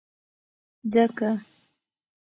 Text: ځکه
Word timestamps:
ځکه 0.93 1.29